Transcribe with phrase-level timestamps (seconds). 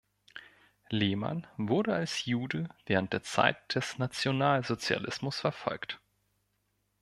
[0.89, 5.99] Lehmann wurde als Jude während der Zeit des Nationalsozialismus verfolgt.